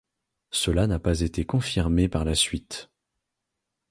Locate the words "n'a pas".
0.87-1.19